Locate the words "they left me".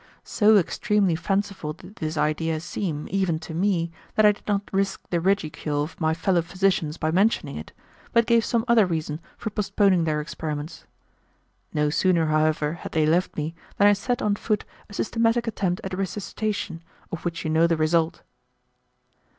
12.93-13.53